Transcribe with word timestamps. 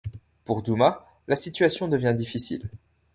Pour 0.45 0.63
Douma, 0.63 1.05
la 1.27 1.35
situation 1.35 1.87
devient 1.87 2.15
difficile. 2.17 2.67